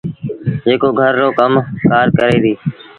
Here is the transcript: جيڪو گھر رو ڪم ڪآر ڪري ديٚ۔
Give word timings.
جيڪو 0.63 0.89
گھر 0.99 1.13
رو 1.19 1.27
ڪم 1.39 1.51
ڪآر 1.89 2.07
ڪري 2.17 2.37
ديٚ۔ 2.43 2.59